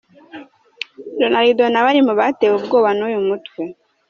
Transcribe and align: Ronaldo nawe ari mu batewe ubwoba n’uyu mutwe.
Ronaldo 1.21 1.63
nawe 1.69 1.87
ari 1.91 2.01
mu 2.07 2.13
batewe 2.19 2.53
ubwoba 2.57 2.89
n’uyu 2.97 3.19
mutwe. 3.27 3.61